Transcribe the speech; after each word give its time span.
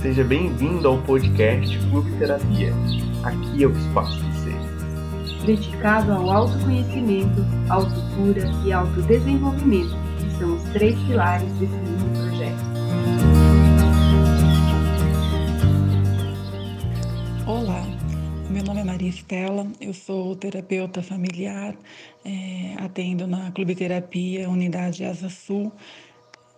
Seja 0.00 0.22
bem-vindo 0.22 0.86
ao 0.86 1.02
podcast 1.02 1.78
Clube 1.88 2.10
Terapia. 2.18 2.72
Aqui 3.24 3.64
é 3.64 3.66
o 3.66 3.72
espaço 3.72 4.22
de 4.22 4.36
ser. 4.40 5.46
Dedicado 5.46 6.12
ao 6.12 6.30
autoconhecimento, 6.30 7.44
autocura 7.68 8.42
e 8.64 8.72
autodesenvolvimento, 8.72 9.96
que 10.18 10.38
são 10.38 10.54
os 10.54 10.62
três 10.64 10.94
pilares 11.00 11.50
desse 11.54 11.72
lindo 11.72 12.12
projeto. 12.12 12.76
Olá, 17.46 17.82
meu 18.50 18.62
nome 18.64 18.80
é 18.80 18.84
Maria 18.84 19.08
Estela, 19.08 19.66
eu 19.80 19.94
sou 19.94 20.36
terapeuta 20.36 21.02
familiar, 21.02 21.74
é, 22.24 22.74
atendo 22.78 23.26
na 23.26 23.50
Clube 23.50 23.74
Terapia, 23.74 24.48
Unidade 24.48 25.04
Asa 25.04 25.30
Sul, 25.30 25.72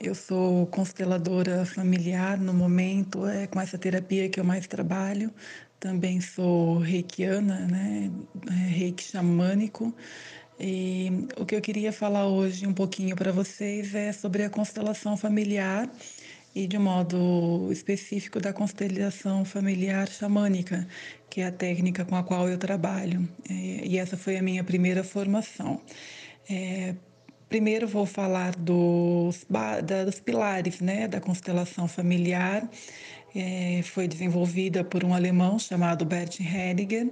eu 0.00 0.14
sou 0.14 0.66
consteladora 0.68 1.64
familiar 1.66 2.38
no 2.38 2.54
momento, 2.54 3.26
é 3.26 3.46
com 3.46 3.60
essa 3.60 3.76
terapia 3.78 4.28
que 4.28 4.38
eu 4.40 4.44
mais 4.44 4.66
trabalho. 4.66 5.32
Também 5.80 6.20
sou 6.20 6.78
reikiana, 6.78 7.66
né? 7.66 8.10
É, 8.48 8.52
reiki 8.52 9.02
xamânico. 9.04 9.94
E 10.58 11.26
o 11.36 11.46
que 11.46 11.54
eu 11.54 11.60
queria 11.60 11.92
falar 11.92 12.26
hoje 12.26 12.66
um 12.66 12.74
pouquinho 12.74 13.14
para 13.16 13.30
vocês 13.32 13.94
é 13.94 14.12
sobre 14.12 14.42
a 14.44 14.50
constelação 14.50 15.16
familiar 15.16 15.88
e 16.54 16.66
de 16.66 16.78
modo 16.78 17.68
específico 17.70 18.40
da 18.40 18.52
constelação 18.52 19.44
familiar 19.44 20.08
xamânica, 20.08 20.86
que 21.30 21.40
é 21.40 21.46
a 21.46 21.52
técnica 21.52 22.04
com 22.04 22.16
a 22.16 22.24
qual 22.24 22.48
eu 22.48 22.58
trabalho. 22.58 23.28
E 23.48 23.98
essa 23.98 24.16
foi 24.16 24.36
a 24.36 24.42
minha 24.42 24.64
primeira 24.64 25.04
formação. 25.04 25.80
É, 26.50 26.94
Primeiro 27.48 27.88
vou 27.88 28.04
falar 28.04 28.54
dos, 28.56 29.46
dos 30.04 30.20
pilares 30.20 30.80
né, 30.80 31.08
da 31.08 31.18
constelação 31.18 31.88
familiar. 31.88 32.68
É, 33.34 33.82
foi 33.82 34.06
desenvolvida 34.06 34.84
por 34.84 35.02
um 35.02 35.14
alemão 35.14 35.58
chamado 35.58 36.04
Bert 36.04 36.40
Hellinger, 36.40 37.10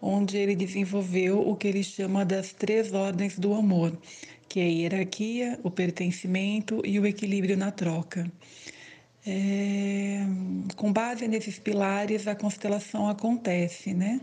onde 0.00 0.36
ele 0.36 0.54
desenvolveu 0.54 1.40
o 1.46 1.56
que 1.56 1.68
ele 1.68 1.82
chama 1.82 2.24
das 2.24 2.52
três 2.52 2.92
ordens 2.92 3.38
do 3.38 3.54
amor, 3.54 3.96
que 4.48 4.60
é 4.60 4.64
a 4.64 4.66
hierarquia, 4.66 5.58
o 5.62 5.70
pertencimento 5.70 6.82
e 6.84 6.98
o 6.98 7.06
equilíbrio 7.06 7.56
na 7.56 7.70
troca. 7.70 8.30
É, 9.26 10.24
com 10.76 10.92
base 10.92 11.28
nesses 11.28 11.58
pilares, 11.58 12.26
a 12.26 12.34
constelação 12.34 13.08
acontece, 13.08 13.92
né? 13.92 14.20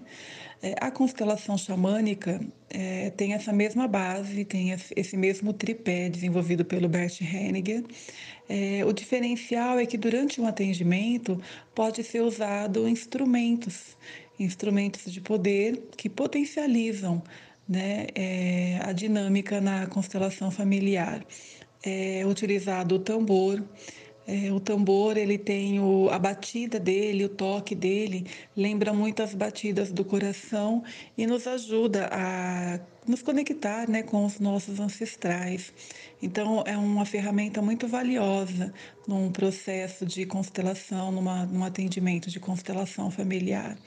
É, 0.62 0.73
a 0.81 0.89
constelação 0.89 1.56
xamânica 1.56 2.42
é, 2.70 3.12
tem 3.12 3.34
essa 3.34 3.54
mesma 3.54 3.88
base, 3.88 4.44
tem 4.44 4.72
esse 4.95 5.16
mesmo 5.16 5.54
tripé 5.54 6.09
desenvolvido 6.09 6.66
pelo 6.66 6.89
Bert 6.89 7.22
Henniger. 7.22 7.84
É, 8.50 8.84
o 8.84 8.92
diferencial 8.92 9.78
é 9.78 9.86
que 9.86 9.98
durante 9.98 10.42
um 10.42 10.48
atendimento 10.48 11.39
pode 11.76 12.04
ser 12.04 12.22
usado 12.22 12.88
instrumentos, 12.88 13.95
instrumentos 14.39 15.11
de 15.11 15.22
poder 15.22 15.80
que 15.95 16.09
potencializam 16.09 17.22
né, 17.70 18.08
é, 18.16 18.80
a 18.82 18.92
dinâmica 18.94 19.61
na 19.61 19.86
constelação 19.86 20.50
familiar. 20.50 21.23
É 21.84 22.26
utilizado 22.26 22.95
o 22.95 23.00
tambor, 23.00 23.64
é, 24.28 24.52
o 24.52 24.59
tambor, 24.59 25.16
ele 25.17 25.38
tem 25.38 25.80
o, 25.80 26.09
a 26.09 26.20
batida 26.20 26.78
dele, 26.80 27.23
o 27.25 27.30
toque 27.30 27.73
dele, 27.73 28.28
lembra 28.56 28.94
muito 28.94 29.23
as 29.23 29.33
batidas 29.33 29.92
do 29.92 30.03
coração 30.03 30.83
e 31.17 31.25
nos 31.25 31.47
ajuda 31.47 32.09
a 32.11 32.78
nos 33.08 33.22
conectar 33.22 33.89
né, 33.89 34.03
com 34.03 34.25
os 34.25 34.39
nossos 34.39 34.80
ancestrais. 34.80 35.73
Então, 36.22 36.63
é 36.66 36.77
uma 36.77 37.05
ferramenta 37.05 37.61
muito 37.61 37.88
valiosa 37.88 38.73
num 39.08 39.31
processo 39.31 40.05
de 40.05 40.25
constelação, 40.25 41.11
numa, 41.11 41.45
num 41.45 41.64
atendimento 41.64 42.30
de 42.30 42.39
constelação 42.39 43.09
familiar. 43.09 43.77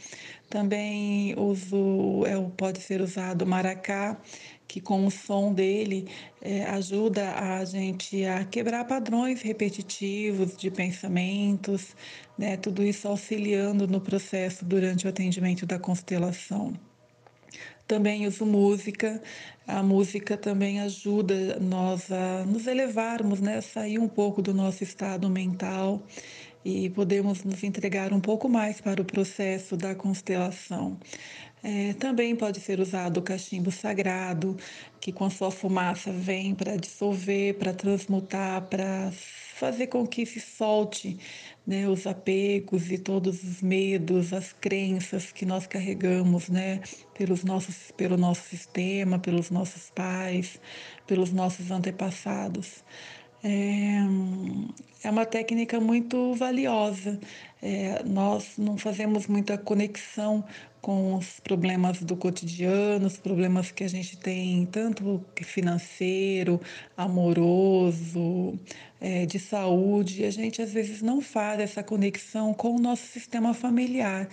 Também 0.48 1.34
uso, 1.38 2.24
é, 2.27 2.34
pode 2.56 2.80
ser 2.80 3.00
usado 3.00 3.42
o 3.42 3.46
maracá, 3.46 4.20
que 4.67 4.80
com 4.80 5.05
o 5.05 5.11
som 5.11 5.52
dele 5.52 6.08
é, 6.40 6.64
ajuda 6.64 7.34
a 7.34 7.64
gente 7.64 8.24
a 8.24 8.45
quebrar 8.45 8.84
padrões 8.84 9.42
repetitivos 9.42 10.56
de 10.56 10.70
pensamentos, 10.70 11.95
né? 12.39 12.56
tudo 12.56 12.83
isso 12.83 13.06
auxiliando 13.08 13.86
no 13.86 14.00
processo 14.00 14.64
durante 14.64 15.06
o 15.06 15.11
atendimento 15.11 15.66
da 15.66 15.78
constelação. 15.78 16.72
Também 17.90 18.24
uso 18.24 18.46
música, 18.46 19.20
a 19.67 19.83
música 19.83 20.36
também 20.36 20.78
ajuda 20.78 21.58
nós 21.58 22.08
a 22.12 22.45
nos 22.46 22.68
elevarmos, 22.68 23.40
né? 23.40 23.61
sair 23.61 23.98
um 23.98 24.06
pouco 24.06 24.40
do 24.40 24.55
nosso 24.55 24.84
estado 24.84 25.28
mental 25.28 26.01
e 26.64 26.89
podemos 26.90 27.42
nos 27.42 27.64
entregar 27.64 28.12
um 28.12 28.20
pouco 28.20 28.48
mais 28.48 28.80
para 28.80 29.02
o 29.02 29.05
processo 29.05 29.77
da 29.77 29.92
constelação. 29.92 31.01
É, 31.64 31.92
também 31.95 32.36
pode 32.36 32.61
ser 32.61 32.78
usado 32.78 33.17
o 33.18 33.23
cachimbo 33.23 33.73
sagrado, 33.73 34.57
que 35.01 35.11
com 35.11 35.28
sua 35.28 35.51
fumaça 35.51 36.12
vem 36.12 36.55
para 36.55 36.77
dissolver, 36.77 37.55
para 37.55 37.74
transmutar, 37.74 38.62
para 38.68 39.11
fazer 39.60 39.88
com 39.88 40.06
que 40.06 40.24
se 40.24 40.40
solte 40.40 41.18
né, 41.66 41.86
os 41.86 42.06
apegos 42.06 42.90
e 42.90 42.96
todos 42.96 43.44
os 43.44 43.60
medos, 43.60 44.32
as 44.32 44.54
crenças 44.54 45.30
que 45.32 45.44
nós 45.44 45.66
carregamos 45.66 46.48
né, 46.48 46.80
pelos 47.12 47.44
nossos, 47.44 47.92
pelo 47.94 48.16
nosso 48.16 48.48
sistema, 48.48 49.18
pelos 49.18 49.50
nossos 49.50 49.90
pais, 49.90 50.58
pelos 51.06 51.30
nossos 51.30 51.70
antepassados. 51.70 52.82
É, 53.44 53.98
é 55.04 55.10
uma 55.10 55.26
técnica 55.26 55.78
muito 55.78 56.34
valiosa. 56.34 57.20
É, 57.60 58.02
nós 58.02 58.56
não 58.56 58.78
fazemos 58.78 59.27
muita 59.27 59.58
conexão 59.58 60.42
com 60.80 61.14
os 61.14 61.41
problemas 61.41 62.02
do 62.02 62.17
cotidiano, 62.17 63.07
os 63.07 63.17
problemas 63.18 63.70
que 63.70 63.85
a 63.85 63.89
gente 63.89 64.17
tem, 64.17 64.67
tanto 64.67 65.24
financeiro, 65.42 66.61
amoroso, 66.96 68.58
é, 69.01 69.27
de 69.27 69.39
saúde. 69.39 70.24
A 70.24 70.30
gente 70.30 70.63
às 70.63 70.73
vezes 70.73 71.02
não 71.02 71.20
faz 71.20 71.61
essa 71.61 71.83
conexão 71.83 72.55
com 72.55 72.77
o 72.77 72.80
nosso 72.80 73.07
sistema 73.07 73.52
familiar. 73.52 74.29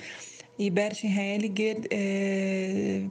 E 0.57 0.69
Bert 0.69 1.03
Hellinger 1.03 1.81
é, 1.91 3.03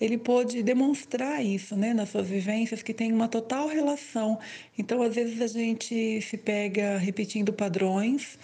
ele 0.00 0.18
pôde 0.18 0.62
demonstrar 0.64 1.44
isso, 1.44 1.76
né, 1.76 1.94
nas 1.94 2.08
suas 2.08 2.28
vivências, 2.28 2.82
que 2.82 2.92
tem 2.92 3.12
uma 3.12 3.28
total 3.28 3.68
relação. 3.68 4.38
Então, 4.76 5.00
às 5.00 5.14
vezes 5.14 5.40
a 5.40 5.46
gente 5.46 6.20
se 6.22 6.36
pega 6.36 6.98
repetindo 6.98 7.52
padrões 7.52 8.36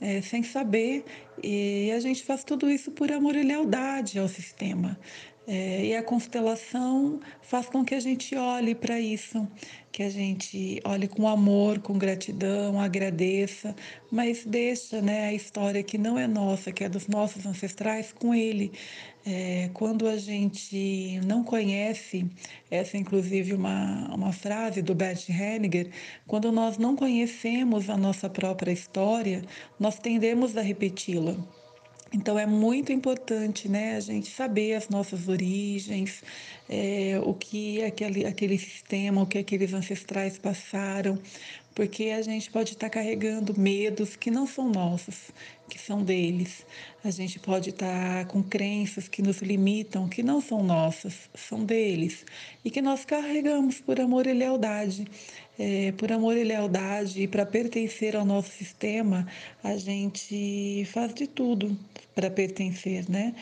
é, 0.00 0.20
sem 0.20 0.42
saber, 0.42 1.04
e 1.42 1.90
a 1.92 2.00
gente 2.00 2.24
faz 2.24 2.44
tudo 2.44 2.70
isso 2.70 2.90
por 2.90 3.10
amor 3.10 3.36
e 3.36 3.42
lealdade 3.42 4.18
ao 4.18 4.28
sistema. 4.28 4.98
É, 5.46 5.84
e 5.84 5.94
a 5.94 6.02
constelação 6.02 7.20
faz 7.42 7.66
com 7.66 7.84
que 7.84 7.94
a 7.94 8.00
gente 8.00 8.34
olhe 8.34 8.74
para 8.74 8.98
isso, 8.98 9.46
que 9.92 10.02
a 10.02 10.08
gente 10.08 10.80
olhe 10.84 11.06
com 11.06 11.28
amor, 11.28 11.80
com 11.80 11.98
gratidão, 11.98 12.80
agradeça, 12.80 13.76
mas 14.10 14.44
deixa 14.46 15.02
né, 15.02 15.26
a 15.26 15.34
história 15.34 15.82
que 15.82 15.98
não 15.98 16.18
é 16.18 16.26
nossa, 16.26 16.72
que 16.72 16.82
é 16.82 16.88
dos 16.88 17.06
nossos 17.08 17.44
ancestrais, 17.44 18.10
com 18.10 18.34
ele. 18.34 18.72
É, 19.26 19.70
quando 19.74 20.08
a 20.08 20.16
gente 20.16 21.20
não 21.26 21.44
conhece, 21.44 22.26
essa 22.70 22.96
é 22.96 23.00
inclusive 23.00 23.52
uma, 23.52 24.14
uma 24.14 24.32
frase 24.32 24.80
do 24.80 24.94
Bert 24.94 25.28
Hellinger, 25.28 25.90
quando 26.26 26.50
nós 26.52 26.78
não 26.78 26.96
conhecemos 26.96 27.90
a 27.90 27.96
nossa 27.98 28.30
própria 28.30 28.72
história, 28.72 29.42
nós 29.78 29.98
tendemos 29.98 30.56
a 30.56 30.62
repeti-la. 30.62 31.36
Então 32.14 32.38
é 32.38 32.46
muito 32.46 32.92
importante 32.92 33.68
né, 33.68 33.96
a 33.96 34.00
gente 34.00 34.30
saber 34.30 34.74
as 34.74 34.88
nossas 34.88 35.26
origens, 35.26 36.22
é, 36.68 37.18
o 37.24 37.34
que 37.34 37.82
aquele, 37.82 38.24
aquele 38.24 38.56
sistema, 38.56 39.20
o 39.22 39.26
que 39.26 39.36
aqueles 39.36 39.74
ancestrais 39.74 40.38
passaram, 40.38 41.18
porque 41.74 42.04
a 42.04 42.22
gente 42.22 42.50
pode 42.50 42.72
estar 42.72 42.88
carregando 42.88 43.58
medos 43.58 44.14
que 44.14 44.30
não 44.30 44.46
são 44.46 44.68
nossos, 44.70 45.30
que 45.68 45.78
são 45.78 46.02
deles. 46.02 46.64
A 47.02 47.10
gente 47.10 47.38
pode 47.38 47.70
estar 47.70 48.26
com 48.26 48.42
crenças 48.42 49.08
que 49.08 49.22
nos 49.22 49.42
limitam, 49.42 50.08
que 50.08 50.22
não 50.22 50.40
são 50.40 50.62
nossas, 50.62 51.28
são 51.34 51.64
deles, 51.64 52.24
e 52.64 52.70
que 52.70 52.80
nós 52.80 53.04
carregamos 53.04 53.80
por 53.80 54.00
amor 54.00 54.26
e 54.26 54.32
lealdade 54.32 55.04
é, 55.58 55.92
por 55.92 56.10
amor 56.10 56.36
e 56.36 56.44
lealdade 56.44 57.22
e 57.22 57.28
para 57.28 57.46
pertencer 57.46 58.16
ao 58.16 58.24
nosso 58.24 58.50
sistema, 58.50 59.26
a 59.62 59.76
gente 59.76 60.84
faz 60.86 61.14
de 61.14 61.26
tudo 61.26 61.76
para 62.14 62.30
pertencer, 62.30 63.08
né? 63.08 63.34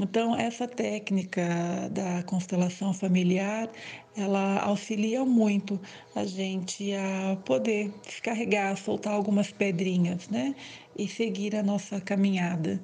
Então, 0.00 0.36
essa 0.36 0.68
técnica 0.68 1.42
da 1.90 2.22
constelação 2.22 2.92
familiar, 2.94 3.68
ela 4.16 4.60
auxilia 4.60 5.24
muito 5.24 5.80
a 6.14 6.24
gente 6.24 6.94
a 6.94 7.36
poder 7.44 7.92
descarregar, 8.06 8.76
soltar 8.76 9.12
algumas 9.12 9.50
pedrinhas, 9.50 10.28
né? 10.28 10.54
E 10.96 11.08
seguir 11.08 11.56
a 11.56 11.62
nossa 11.64 12.00
caminhada. 12.00 12.80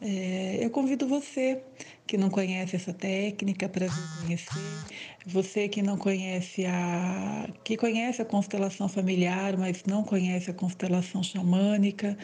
É, 0.00 0.58
eu 0.60 0.70
convido 0.70 1.06
você 1.06 1.62
que 2.06 2.16
não 2.18 2.30
conhece 2.30 2.74
essa 2.76 2.92
técnica 2.92 3.68
para 3.68 3.86
conhecer, 4.20 4.84
você 5.26 5.68
que 5.68 5.82
não 5.82 5.96
conhece 5.98 6.64
a 6.66 7.48
que 7.64 7.76
conhece 7.76 8.22
a 8.22 8.24
constelação 8.24 8.88
familiar, 8.88 9.56
mas 9.56 9.84
não 9.86 10.02
conhece 10.04 10.50
a 10.50 10.54
constelação 10.54 11.22
xamânica, 11.22 12.16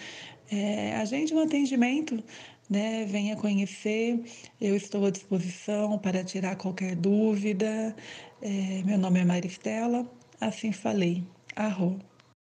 É, 0.52 0.94
agende 0.96 1.34
um 1.34 1.40
atendimento, 1.40 2.22
né? 2.74 3.04
venha 3.06 3.36
conhecer, 3.36 4.22
eu 4.60 4.76
estou 4.76 5.06
à 5.06 5.10
disposição 5.10 5.98
para 5.98 6.24
tirar 6.24 6.56
qualquer 6.56 6.96
dúvida. 6.96 7.94
É, 8.42 8.82
meu 8.84 8.98
nome 8.98 9.20
é 9.20 9.24
Maristela, 9.24 10.06
assim 10.40 10.72
falei. 10.72 11.24
Arro. 11.56 11.98